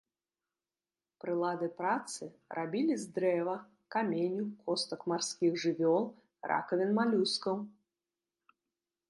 [1.23, 2.23] Прылады працы
[2.59, 3.53] рабілі з дрэва,
[3.97, 6.03] каменю, костак марскіх жывёл,
[6.55, 7.57] ракавін малюскаў.